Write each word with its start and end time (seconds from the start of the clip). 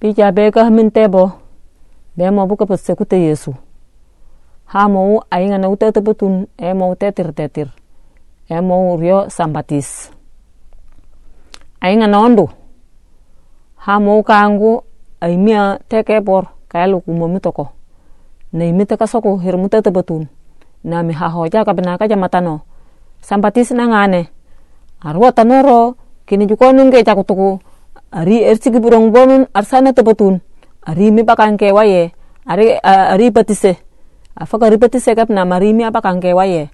pija 0.00 0.32
be 0.32 0.50
ka 0.52 0.70
min 0.70 0.90
tebo 0.90 1.30
be 2.16 2.30
mo 2.30 2.46
buka 2.46 2.66
pese 2.66 2.94
kute 2.96 3.16
yesu. 3.16 3.54
Ha 4.66 4.88
mo 4.88 5.22
ainga 5.30 5.58
na 5.58 5.68
uta 5.68 5.92
tebetun 5.92 6.46
e 6.58 6.74
mo 6.74 6.94
tetir 6.94 7.32
tetir. 7.32 7.68
E 8.48 8.60
mo 8.60 8.96
rio 8.96 9.30
sambatis. 9.30 10.10
Ainga 11.80 12.06
na 12.06 12.20
ondo 12.20 12.48
ha 13.86 14.00
mo 14.00 14.22
kangu 14.22 14.82
ai 15.20 15.36
mia 15.36 15.78
teke 15.88 16.20
por 16.20 16.50
kayalu 16.68 17.00
kumo 17.00 17.28
mitoko. 17.28 17.68
Na 18.52 18.64
imita 18.64 18.96
ka 18.96 19.06
soko 19.06 19.36
hirmuta 19.38 19.82
tebetun 19.82 20.28
na 20.84 21.02
mi 21.02 21.12
ha 21.12 21.28
hoja 21.28 21.64
ka 21.64 21.72
bena 21.74 21.98
ka 21.98 22.08
jamatano 22.08 22.60
sampatis 23.20 23.70
na 23.70 23.86
ngane. 23.86 24.28
Arwa 25.00 25.32
tanoro 25.32 25.96
kini 26.26 26.46
juko 26.46 26.72
nungke 26.72 27.04
cakutuku 27.04 27.60
ari 28.16 28.40
ersigi 28.40 28.80
burong 28.80 29.12
bonun 29.12 29.44
arsana 29.52 29.92
tebetun 29.92 30.40
ari 30.88 31.12
mi 31.12 31.20
pakan 31.28 31.60
ke 31.60 31.68
waye 31.68 32.16
ari 32.48 32.80
ari 32.80 33.28
batise 33.28 33.76
afaka 34.32 34.72
ari 34.72 34.80
batise 34.80 35.12
kap 35.12 35.28
na 35.28 35.44
mari 35.44 35.76
mi 35.76 35.84
apakan 35.84 36.16
ke 36.24 36.32
waye 36.32 36.72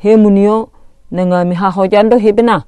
he 0.00 0.16
munio 0.16 0.72
nanga 1.12 1.44
mi 1.44 1.52
ha 1.60 1.68
hoja 1.68 2.00
ndo 2.00 2.16
hebena 2.16 2.64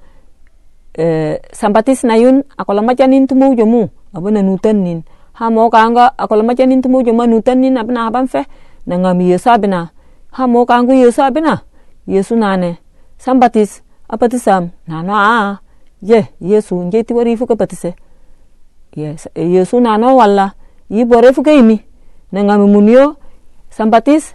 e, 0.98 1.38
sampatis 1.52 2.04
na 2.04 2.16
yun 2.16 2.42
akola 2.56 2.82
macanin 2.82 3.26
tumu 3.26 3.54
jomu. 3.54 3.88
Abana 4.14 4.42
nutan 4.42 4.82
nin. 4.82 5.02
Ha 5.38 5.50
mo 5.50 5.70
kanga 5.70 6.12
akola 6.18 6.42
macanin 6.42 6.82
tumu 6.82 7.02
jomu 7.06 7.26
nutan 7.26 7.62
nin 7.62 7.78
abna 7.78 8.06
aban 8.10 8.26
fe? 8.26 8.44
Nanga 8.86 9.14
mi 9.14 9.30
yesa 9.30 9.58
bena. 9.58 9.90
Ha 10.32 10.46
mo 10.46 10.66
kangu 10.66 10.92
yesu 10.92 11.22
abina 11.22 11.62
yesu 12.06 12.36
nane. 12.36 12.78
Sam 13.18 13.40
batis 13.40 13.82
apatisam 14.08 14.70
nano 14.86 15.14
a 15.14 15.60
ye 16.02 16.26
yesu 16.40 16.74
nje 16.74 17.02
ti 17.04 17.14
wari 17.14 17.36
fuka 17.36 17.54
batise 17.54 17.94
yes. 18.96 19.28
Yesu 19.34 19.80
nano 19.80 20.16
walla 20.16 20.52
yi 20.88 21.04
bore 21.04 21.32
fuka 21.32 21.52
imi. 21.52 21.80
Nanga 22.32 22.58
mi 22.58 22.66
munio 22.66 23.16
sam 23.70 23.90
batis 23.90 24.34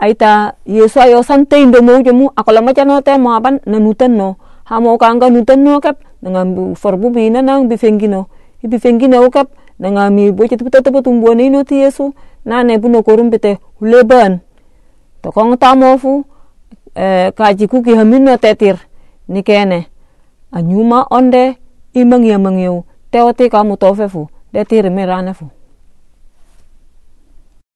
aita 0.00 0.54
yesu 0.66 1.00
ayo 1.00 1.22
sante 1.22 1.62
indo 1.62 1.82
mo 1.82 2.02
jomu 2.02 2.30
akola 2.36 2.62
macha 2.62 2.84
no 2.84 3.00
te 3.00 3.18
mo 3.18 3.34
aban 3.34 3.60
na 3.66 3.78
nutan 3.78 4.16
no. 4.16 4.36
Ha 4.64 4.80
mo 4.80 4.98
kanga 4.98 5.30
nutan 5.30 5.62
no 5.64 5.80
kap. 5.80 5.98
Nanga 6.22 6.44
forbu 6.74 7.10
bi 7.10 7.30
na 7.30 7.42
nang 7.42 7.68
bi 7.68 7.76
fengino 7.76 8.26
ibi 8.62 8.78
fengino 8.78 9.30
kap. 9.30 9.48
Nanga 9.78 10.10
mi 10.10 10.30
boche 10.32 10.56
tu 10.56 10.70
tata 10.70 10.90
tumbo 11.02 11.34
ni 11.34 11.50
no 11.50 11.64
ti 11.64 11.82
yesu. 11.82 12.14
Nane 12.44 12.78
buno 12.78 13.02
korum 13.02 13.30
bete 13.30 13.58
huleban 13.78 14.40
to 15.22 15.30
kong 15.30 15.54
tamofu 15.54 16.24
eh, 16.94 17.30
kaji 17.30 17.68
kuki 17.70 17.94
hamino 17.94 18.36
tetir 18.36 18.74
ni 19.28 19.42
kene 19.42 19.86
anyuma 20.50 21.06
onde 21.10 21.54
imang 21.94 22.26
yamang 22.26 22.58
te 23.12 23.20
o 23.20 23.32
te 23.34 23.50
ka 23.52 23.60
mutofe 23.62 24.08
fu, 24.08 24.22
te 24.52 24.64
tiri 24.64 24.90
me 24.90 25.04
rane 25.04 25.34
fu. 25.34 25.46